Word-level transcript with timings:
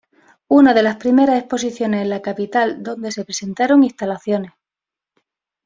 Una 0.47 0.73
de 0.73 0.81
las 0.81 0.95
primeras 0.95 1.37
exposiciones 1.37 2.01
en 2.01 2.09
la 2.09 2.23
capital 2.23 2.81
donde 2.81 3.11
se 3.11 3.23
presentaron 3.23 3.83
instalaciones. 3.83 4.51